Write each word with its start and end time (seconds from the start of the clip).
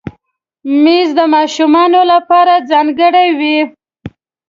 مېز 0.83 1.09
د 1.19 1.21
ماشومانو 1.35 2.01
لپاره 2.11 2.53
ځانګړی 2.71 3.29
وي. 3.39 3.57